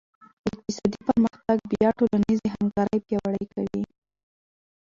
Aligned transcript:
اقتصادي 0.53 0.97
پرمختګ 1.07 1.57
بیا 1.71 1.89
ټولنیزې 1.99 2.47
همکارۍ 2.55 2.99
پیاوړې 3.07 3.45
کوي. 3.53 3.83